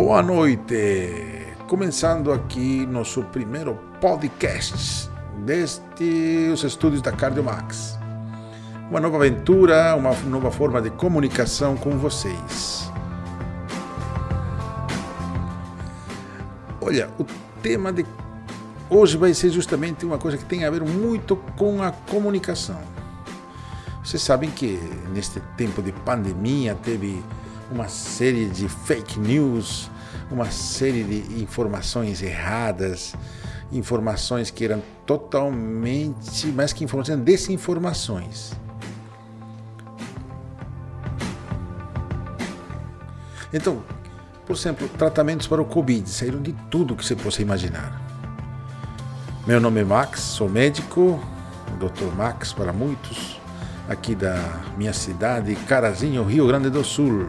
[0.00, 1.56] Boa noite!
[1.66, 5.10] Começando aqui nosso primeiro podcast
[5.44, 7.98] desde os estúdios da Cardiomax.
[8.88, 12.88] Uma nova aventura, uma nova forma de comunicação com vocês.
[16.80, 17.24] Olha, o
[17.60, 18.06] tema de
[18.88, 22.78] hoje vai ser justamente uma coisa que tem a ver muito com a comunicação.
[24.04, 24.78] Vocês sabem que
[25.12, 27.20] neste tempo de pandemia teve
[27.70, 29.90] uma série de fake news,
[30.30, 33.14] uma série de informações erradas,
[33.72, 38.52] informações que eram totalmente, mais que informações, desinformações.
[43.52, 43.82] Então,
[44.46, 48.00] por exemplo, tratamentos para o Covid saíram de tudo que você possa imaginar.
[49.46, 51.18] Meu nome é Max, sou médico,
[51.78, 52.14] Dr.
[52.14, 53.40] Max para muitos,
[53.88, 54.36] aqui da
[54.76, 57.28] minha cidade, Carazinho, Rio Grande do Sul.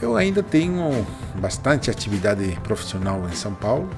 [0.00, 1.06] Eu ainda tenho
[1.40, 3.88] bastante atividade profissional em São Paulo,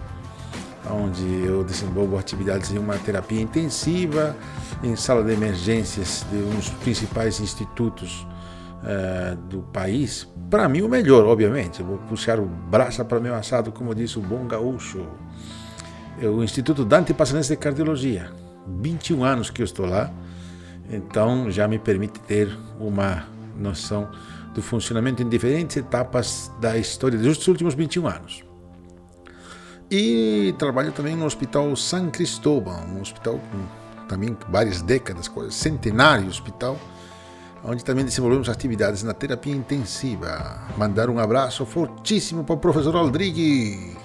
[0.89, 4.37] onde eu desenvolvo atividades em uma terapia intensiva,
[4.83, 8.25] em sala de emergências de um dos principais institutos
[8.83, 10.28] uh, do país.
[10.48, 11.81] Para mim, o melhor, obviamente.
[11.81, 15.05] Eu vou puxar o braço para meu assado, como disse o bom gaúcho.
[16.20, 18.31] É o Instituto Dante Passanense de Cardiologia.
[18.81, 20.12] 21 anos que eu estou lá,
[20.91, 24.09] então já me permite ter uma noção
[24.59, 28.45] do funcionamento em diferentes etapas da história dos últimos 21 anos.
[29.89, 36.77] E trabalho também no Hospital San Cristóbal, um hospital com também várias décadas, centenário hospital,
[37.62, 40.61] onde também desenvolvemos atividades na terapia intensiva.
[40.77, 43.97] Mandar um abraço fortíssimo para o professor Aldrigue,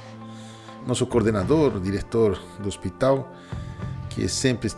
[0.85, 3.33] nosso coordenador, diretor do hospital,
[4.09, 4.69] que sempre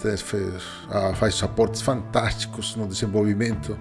[1.16, 3.78] faz aportes fantásticos no desenvolvimento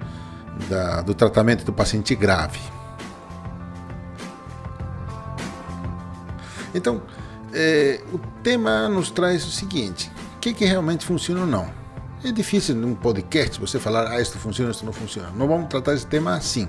[0.68, 2.60] da, do tratamento do paciente grave.
[6.74, 7.02] Então,
[7.52, 11.70] é, o tema nos traz o seguinte: o que, que realmente funciona ou não?
[12.24, 15.30] É difícil num podcast você falar, ah, isto funciona, isto não funciona.
[15.36, 16.68] Não vamos tratar esse tema assim.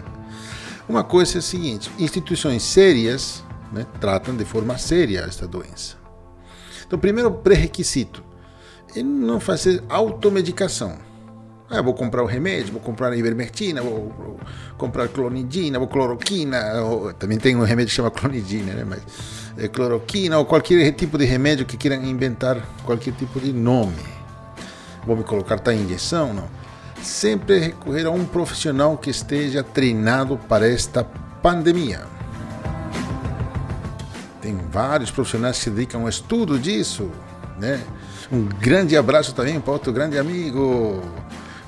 [0.87, 5.95] Uma coisa é a seguinte: instituições sérias né, tratam de forma séria esta doença.
[6.85, 8.23] Então, primeiro pré-requisito
[8.95, 10.97] é não fazer automedicação.
[11.77, 14.39] Ah, vou comprar o remédio, vou comprar a ivermectina, vou, vou
[14.77, 18.85] comprar clonidina, vou cloroquina, ou, também tem um remédio que chama clonidina, né?
[18.87, 19.01] Mas
[19.57, 24.15] é cloroquina ou qualquer tipo de remédio que queiram inventar qualquer tipo de nome.
[25.05, 26.47] Vou me colocar tá injeção, não.
[27.01, 32.01] Sempre recorrer a um profissional que esteja treinado para esta pandemia.
[34.41, 37.11] Tem vários profissionais que se dedicam ao estudo disso,
[37.59, 37.81] né?
[38.31, 41.01] Um grande abraço também para outro grande amigo,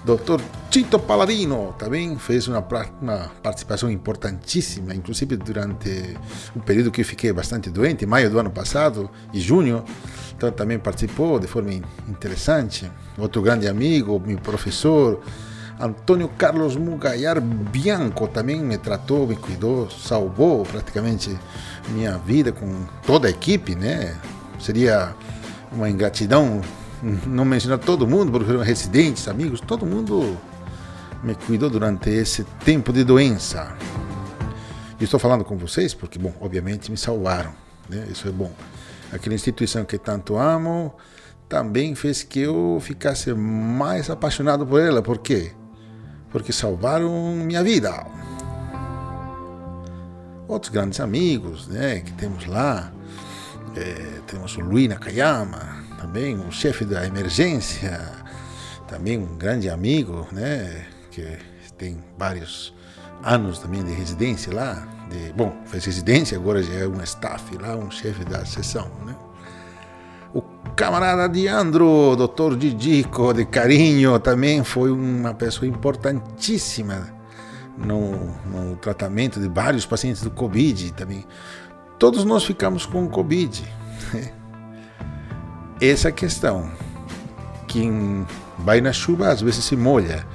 [0.08, 0.42] Dr.
[0.70, 2.66] Tito Paladino também fez uma,
[3.02, 6.18] uma, participação importantíssima, inclusive durante
[6.56, 9.84] o período que eu fiquei bastante doente, maio do ano passado e junho.
[10.34, 11.74] Então também participou de forma
[12.08, 12.90] interessante.
[13.18, 15.20] Outro grande amigo, meu professor,
[15.78, 21.38] Antônio Carlos Mugaiar Bianco, também me tratou, me cuidou, salvou praticamente
[21.90, 24.16] minha vida com toda a equipe, né?
[24.58, 25.14] Seria
[25.70, 26.62] uma ingratidão
[27.02, 30.38] não mencionar todo mundo, porque residentes, amigos, todo mundo
[31.24, 33.76] me cuidou durante esse tempo de doença.
[35.00, 37.54] E estou falando com vocês porque, bom, obviamente me salvaram,
[37.88, 38.08] né?
[38.10, 38.52] Isso é bom.
[39.12, 40.94] Aquela instituição que tanto amo
[41.48, 45.02] também fez que eu ficasse mais apaixonado por ela.
[45.02, 45.52] Por quê?
[46.32, 48.06] Porque salvaram minha vida.
[50.48, 52.92] Outros grandes amigos, né, que temos lá,
[53.76, 58.00] é, temos o Luís Nakayama, também um chefe da emergência,
[58.88, 61.26] também um grande amigo, né, que
[61.78, 62.74] tem vários
[63.24, 67.76] anos também de residência lá, de, bom, fez residência, agora já é um staff lá,
[67.76, 69.16] um chefe da sessão, né.
[70.34, 70.42] O
[70.76, 77.08] camarada Diandro, doutor Didico de Carinho, também foi uma pessoa importantíssima
[77.78, 78.12] no,
[78.46, 81.26] no tratamento de vários pacientes do Covid também.
[81.98, 83.64] Todos nós ficamos com Covid.
[84.14, 84.32] Né?
[85.82, 86.70] Essa questão.
[87.68, 88.26] Quem
[88.60, 90.26] vai na chuva às vezes se molha.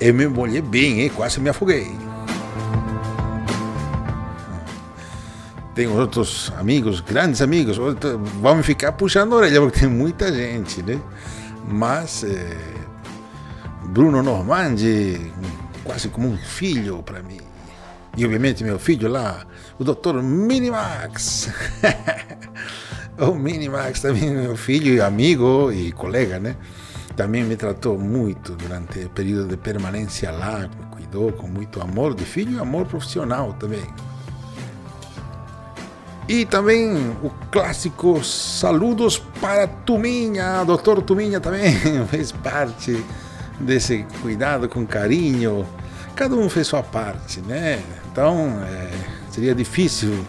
[0.00, 1.10] Eu me molhei bem, hein?
[1.14, 1.90] quase me afoguei.
[5.74, 7.78] Tenho outros amigos, grandes amigos,
[8.40, 11.00] vão ficar puxando a orelha, porque tem muita gente, né?
[11.68, 12.56] Mas é,
[13.84, 15.32] Bruno Normandi,
[15.84, 17.40] quase como um filho para mim.
[18.16, 19.46] E obviamente meu filho lá,
[19.78, 21.48] o doutor Minimax.
[23.26, 26.56] O Minimax também, meu filho e amigo e colega, né?
[27.16, 32.14] Também me tratou muito durante o período de permanência lá, me cuidou com muito amor
[32.14, 33.84] de filho e amor profissional também.
[36.28, 40.62] E também o clássico Saludos para Tuminha.
[40.64, 41.72] Doutor Tuminha também
[42.08, 43.02] fez parte
[43.58, 45.66] desse cuidado com carinho.
[46.14, 47.82] Cada um fez sua parte, né?
[48.12, 48.90] Então é,
[49.30, 50.24] seria difícil.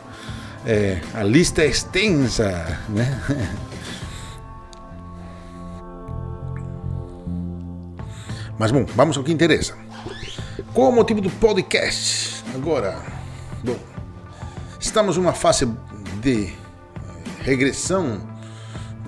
[0.66, 3.22] É, a lista é extensa, né?
[8.58, 9.78] Mas bom, vamos ao que interessa.
[10.74, 12.44] Qual o motivo do podcast?
[12.54, 13.02] Agora,
[13.64, 13.78] bom,
[14.80, 15.66] estamos numa fase
[16.22, 16.54] de
[17.42, 18.22] regressão,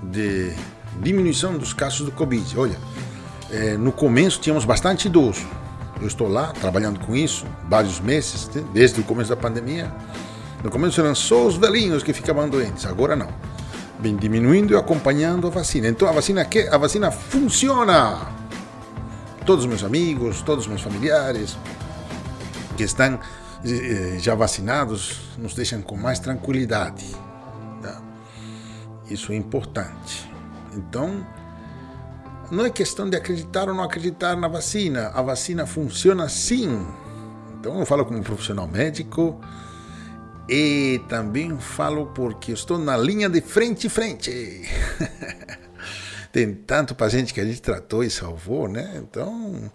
[0.04, 0.54] de
[1.02, 2.58] diminuição dos casos do Covid.
[2.58, 2.78] Olha,
[3.50, 5.46] é, no começo tínhamos bastante idoso.
[6.00, 9.92] Eu estou lá trabalhando com isso vários meses, né, desde o começo da pandemia.
[10.62, 13.28] No começo eram só os velhinhos que ficavam doentes, agora não.
[13.98, 15.88] Vem diminuindo e acompanhando a vacina.
[15.88, 18.28] Então a vacina que a vacina funciona.
[19.44, 21.56] Todos os meus amigos, todos os meus familiares
[22.76, 23.18] que estão
[23.64, 27.06] eh, já vacinados nos deixam com mais tranquilidade.
[27.82, 28.00] Tá?
[29.10, 30.30] Isso é importante.
[30.74, 31.26] Então,
[32.52, 35.10] não é questão de acreditar ou não acreditar na vacina.
[35.12, 36.86] A vacina funciona sim.
[37.58, 39.40] Então, eu falo como profissional médico
[40.48, 44.62] e também falo porque estou na linha de frente frente.
[46.32, 48.94] Tem tanto paciente que a gente tratou e salvou, né?
[48.96, 49.70] Então,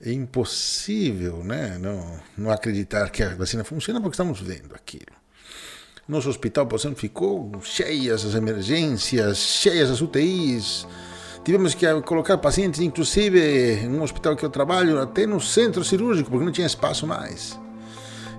[0.00, 5.20] é impossível né, não, não acreditar que a vacina funciona porque estamos vendo aquilo.
[6.08, 10.86] Nosso hospital, por exemplo, ficou cheias as emergências, cheias as UTIs.
[11.44, 16.30] Tivemos que colocar pacientes, inclusive, em um hospital que eu trabalho, até no centro cirúrgico,
[16.30, 17.58] porque não tinha espaço mais.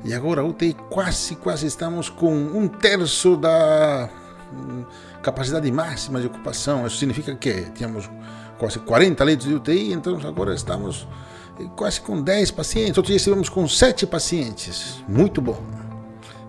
[0.04, 4.10] E agora a UTI quase, quase estamos com um terço da
[4.52, 4.84] hum,
[5.22, 6.88] capacidade máxima de ocupação.
[6.88, 8.10] Isso significa que tínhamos
[8.58, 11.08] quase 40 leitos de UTI, então agora estamos
[11.76, 12.98] quase com 10 pacientes.
[12.98, 15.04] Outro dia estivemos com 7 pacientes.
[15.08, 15.62] Muito bom.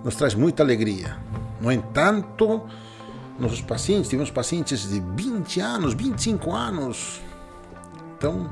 [0.03, 1.17] Nos traz muita alegria.
[1.61, 2.63] No entanto,
[3.39, 7.21] nossos pacientes, tivemos pacientes de 20 anos, 25 anos.
[8.17, 8.51] Então,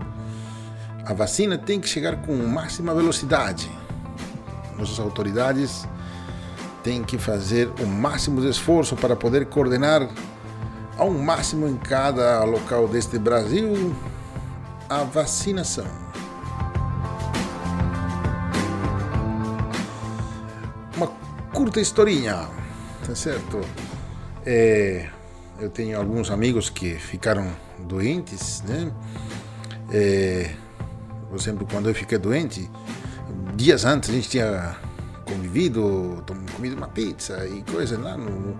[1.04, 3.70] a vacina tem que chegar com máxima velocidade.
[4.80, 5.86] Nossas autoridades
[6.82, 10.08] têm que fazer o máximo de esforço para poder coordenar
[10.96, 13.94] ao máximo em cada local deste Brasil
[14.88, 16.10] a vacinação.
[21.60, 22.48] curta historinha,
[23.06, 23.60] tá certo?
[24.46, 25.10] É,
[25.58, 28.90] eu tenho alguns amigos que ficaram doentes, né?
[29.92, 30.54] É,
[31.28, 32.70] por exemplo, quando eu fiquei doente,
[33.62, 34.76] dias antes a gente tinha
[35.24, 36.24] convivido,
[36.56, 38.56] comido uma pizza e coisa lá no,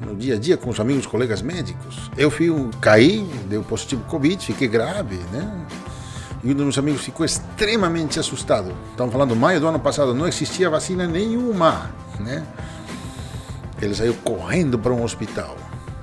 [0.00, 2.10] no dia a dia com os amigos, colegas médicos.
[2.16, 2.48] Eu fui,
[2.80, 5.66] caí, deu positivo Covid, fiquei grave, né?
[6.44, 8.72] E um dos meus amigos ficou extremamente assustado.
[8.90, 11.90] Estamos falando maio do ano passado, não existia vacina nenhuma
[12.20, 12.44] né?
[13.80, 15.56] Ele saiu correndo para um hospital.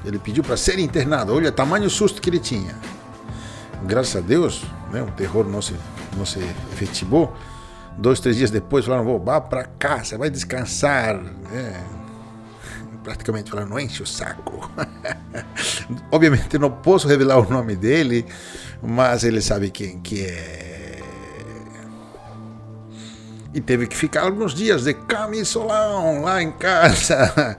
[0.06, 1.34] Ele pediu para ser internado.
[1.34, 2.76] Olha tamanho susto que ele tinha.
[3.86, 5.76] Graças a Deus, né, o terror não se,
[6.16, 6.40] não se
[6.72, 7.36] efetivou.
[7.98, 11.16] Dois, três dias depois, falaram: vou para casa, vai descansar.
[11.16, 11.84] Né?
[13.04, 14.70] Praticamente falaram: não enche o saco.
[16.12, 18.26] Obviamente, não posso revelar o nome dele,
[18.82, 20.84] mas ele sabe quem que é
[23.54, 27.58] e teve que ficar alguns dias de camisolão lá em casa.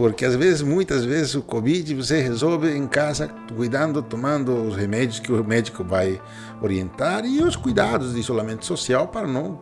[0.00, 5.18] Porque às vezes, muitas vezes, o Covid você resolve em casa, cuidando, tomando os remédios
[5.20, 6.18] que o médico vai
[6.62, 9.60] orientar e os cuidados de isolamento social para não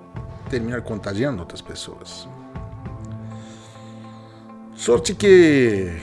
[0.49, 2.29] terminar contagiando outras pessoas.
[4.77, 6.01] Sorte que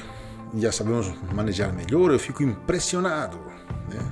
[0.55, 3.37] já sabemos manejar melhor, eu fico impressionado.
[3.89, 4.05] Né?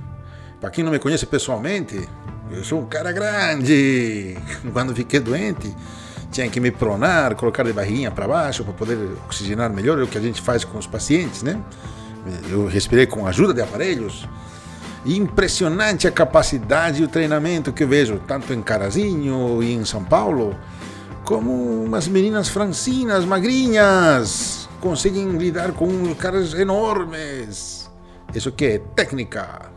[0.58, 2.08] Para quem não me conhece pessoalmente,
[2.50, 4.38] eu sou um cara grande.
[4.72, 5.70] Quando fiquei doente,
[6.34, 10.06] tinha que me pronar, colocar de barriguinha para baixo para poder oxigenar melhor, é o
[10.06, 11.60] que a gente faz com os pacientes, né?
[12.50, 14.28] Eu respirei com a ajuda de aparelhos.
[15.06, 20.02] impressionante a capacidade e o treinamento que eu vejo, tanto em Carazinho e em São
[20.02, 20.56] Paulo,
[21.24, 27.90] como umas meninas francinas, magrinhas, conseguem lidar com caras enormes.
[28.34, 29.70] Isso que é técnica.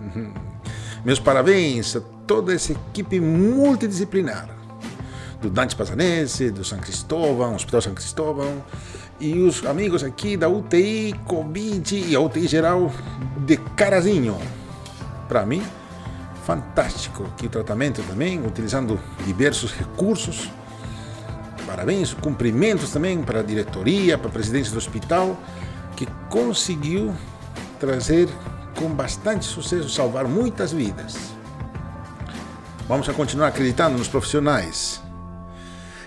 [1.04, 4.61] Meus parabéns a toda essa equipe multidisciplinar
[5.42, 8.64] do Dante Pazanese, do São Cristóvão, Hospital São Cristóvão
[9.20, 12.92] e os amigos aqui da UTI Covid e a UTI geral
[13.38, 14.38] de Carazinho.
[15.28, 15.62] Para mim,
[16.46, 20.48] fantástico aqui o tratamento também, utilizando diversos recursos.
[21.66, 25.36] Parabéns, cumprimentos também para a diretoria, para a presidência do hospital,
[25.96, 27.12] que conseguiu
[27.80, 28.28] trazer
[28.78, 31.16] com bastante sucesso, salvar muitas vidas.
[32.86, 35.02] Vamos a continuar acreditando nos profissionais.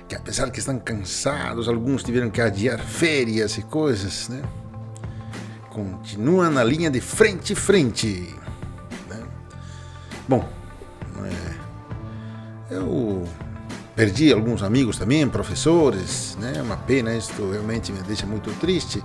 [0.08, 4.42] Que apesar que estão cansados, alguns tiveram que adiar férias e coisas, né?
[5.70, 8.34] Continuam na linha de frente frente.
[9.10, 9.24] Né?
[10.28, 10.48] Bom,
[11.24, 13.28] é, eu
[13.96, 16.62] perdi alguns amigos também, professores, né?
[16.62, 19.04] Uma pena, isto realmente me deixa muito triste.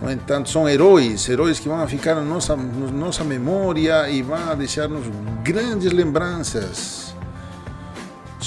[0.00, 4.54] No entanto, são heróis, heróis que vão ficar na nossa, na nossa memória e vão
[4.54, 5.06] deixar-nos
[5.42, 7.05] grandes lembranças.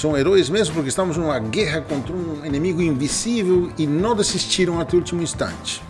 [0.00, 4.96] São heróis mesmo porque estamos numa guerra contra um inimigo invisível e não desistiram até
[4.96, 5.82] o último instante.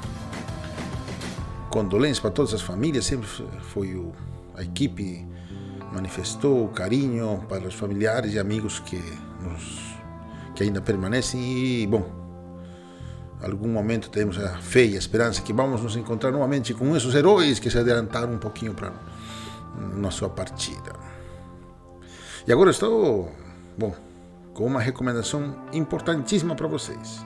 [1.71, 3.29] Condolências para todas as famílias, sempre
[3.61, 4.11] foi o,
[4.57, 5.25] a equipe
[5.93, 9.01] manifestou carinho para os familiares e amigos que,
[9.41, 9.95] nos,
[10.57, 12.05] que ainda permanecem e, bom,
[13.41, 17.15] algum momento temos a fé e a esperança que vamos nos encontrar novamente com esses
[17.15, 18.93] heróis que se adiantaram um pouquinho para
[19.95, 20.95] na sua partida.
[22.45, 23.31] E agora estou
[23.81, 23.95] Bom,
[24.53, 27.25] com uma recomendação importantíssima para vocês.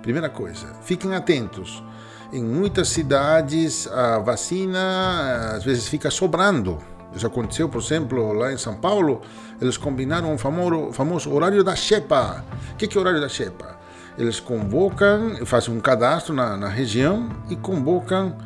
[0.00, 1.84] Primeira coisa, fiquem atentos.
[2.32, 6.78] Em muitas cidades a vacina às vezes fica sobrando.
[7.14, 9.20] Isso aconteceu, por exemplo, lá em São Paulo,
[9.60, 12.46] eles combinaram o famoso, famoso horário da Xepa.
[12.72, 13.78] O que, que é o horário da Xepa?
[14.16, 18.38] Eles convocam, fazem um cadastro na, na região e convocam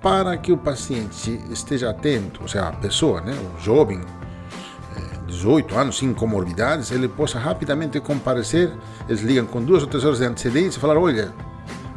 [0.00, 4.00] para que o paciente esteja atento, ou seja, a pessoa, né, o jovem,
[5.26, 8.72] 18 anos, sem comorbidades, ele possa rapidamente comparecer.
[9.08, 11.32] Eles ligam com duas ou três horas de antecedência e falar: olha,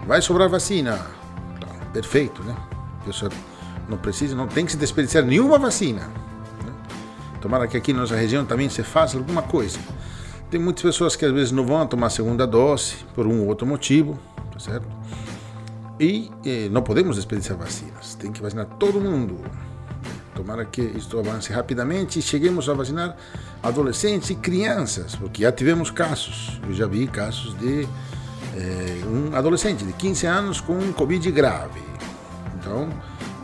[0.06, 1.06] vai sobrar vacina.
[1.94, 2.56] perfeito, né?
[3.02, 3.32] A pessoa
[3.88, 6.02] não precisa, não tem que se desperdiçar nenhuma vacina.
[6.66, 6.74] Né?
[7.42, 9.80] Tomara que aqui na nossa região também se faça alguma coisa.
[10.50, 13.48] Tem muitas pessoas que às vezes não vão tomar a segunda dose por um ou
[13.48, 14.18] outro motivo,
[14.52, 14.88] tá certo?
[16.00, 18.16] E eh, não podemos desperdiçar vacinas.
[18.16, 19.40] Tem que vacinar todo mundo.
[20.38, 23.18] Tomara que isto avance rapidamente e cheguemos a vacinar
[23.64, 26.62] adolescentes e crianças, porque já tivemos casos.
[26.64, 27.88] Eu já vi casos de
[28.56, 31.82] é, um adolescente de 15 anos com Covid grave.
[32.54, 32.88] Então,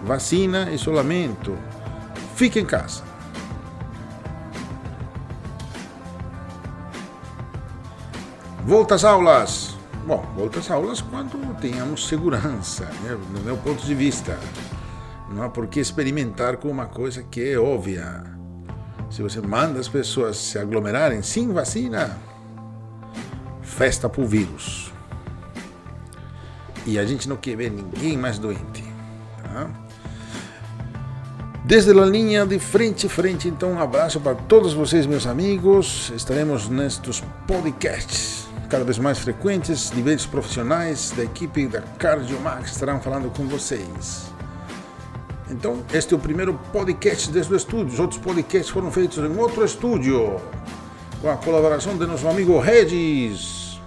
[0.04, 1.58] vacina, isolamento,
[2.36, 3.02] fique em casa.
[8.64, 9.76] Volta às aulas.
[10.06, 13.18] Bom, volta às aulas quando tenhamos segurança, né?
[13.34, 14.38] no meu ponto de vista.
[15.34, 18.24] Não por experimentar com uma coisa que é óbvia.
[19.10, 22.18] Se você manda as pessoas se aglomerarem sem vacina,
[23.62, 24.92] festa o vírus.
[26.86, 28.84] E a gente não quer ver ninguém mais doente.
[29.42, 29.70] Tá?
[31.66, 36.12] Desde a linha de frente a frente, então um abraço para todos vocês, meus amigos.
[36.16, 39.92] Estaremos nestes podcasts cada vez mais frequentes.
[39.92, 44.33] Níveis profissionais da equipe da Cardio Max estarão falando com vocês.
[45.54, 47.94] Então, este é o primeiro podcast deste estúdio.
[47.94, 50.42] Os outros podcasts foram feitos em outro estúdio,
[51.22, 53.80] com a colaboração de nosso amigo Regis,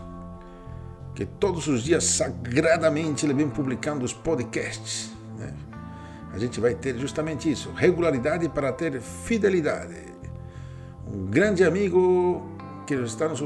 [1.13, 5.11] que todos os dias sagradamente ele vem publicando os podcasts.
[5.37, 5.53] Né?
[6.33, 9.97] A gente vai ter justamente isso: regularidade para ter fidelidade.
[11.05, 12.49] Um grande amigo
[12.87, 13.43] que está nos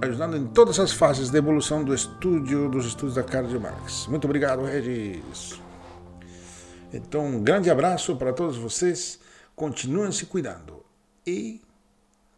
[0.00, 4.08] ajudando em todas as fases de evolução do estúdio, dos estudos da Cardio Marx.
[4.08, 5.62] Muito obrigado, Regis.
[6.92, 9.18] Então, um grande abraço para todos vocês.
[9.56, 10.84] Continuem se cuidando.
[11.26, 11.62] E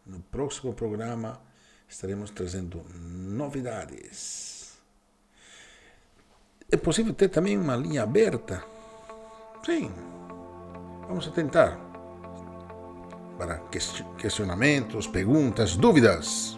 [0.05, 1.41] no próximo programa
[1.89, 4.77] estaremos trazendo novidades.
[6.71, 8.63] É possível ter também uma linha aberta?
[9.65, 9.91] Sim.
[11.07, 11.77] Vamos tentar.
[13.37, 13.61] Para
[14.17, 16.57] questionamentos, perguntas, dúvidas.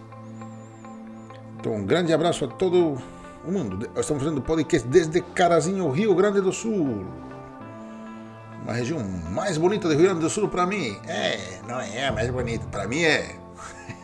[1.59, 3.01] Então, um grande abraço a todo
[3.43, 3.89] o mundo.
[3.99, 7.27] Estamos fazendo podcast desde Carazinho, Rio Grande do Sul
[8.63, 8.99] uma região
[9.31, 10.97] mais bonita do Rio Grande do Sul para mim.
[11.07, 13.35] É, não é a mais bonita, para mim é.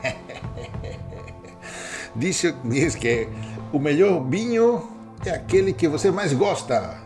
[2.15, 3.27] diz, diz que
[3.71, 4.89] o melhor vinho
[5.25, 7.01] é aquele que você mais gosta.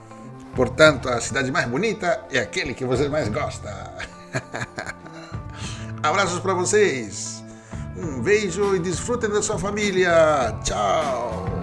[0.56, 3.94] Portanto, a cidade mais bonita é aquele que você mais gosta.
[6.02, 7.44] Abraços para vocês.
[7.96, 10.56] Um beijo e desfrutem da sua família.
[10.64, 11.57] Tchau.